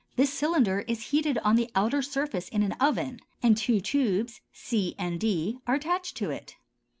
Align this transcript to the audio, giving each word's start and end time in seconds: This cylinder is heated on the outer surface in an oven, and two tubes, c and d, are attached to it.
This 0.15 0.33
cylinder 0.33 0.79
is 0.87 1.11
heated 1.11 1.37
on 1.43 1.55
the 1.57 1.69
outer 1.75 2.01
surface 2.01 2.49
in 2.49 2.63
an 2.63 2.71
oven, 2.79 3.19
and 3.43 3.55
two 3.55 3.79
tubes, 3.79 4.41
c 4.51 4.95
and 4.97 5.19
d, 5.19 5.59
are 5.67 5.75
attached 5.75 6.17
to 6.17 6.31
it. 6.31 6.55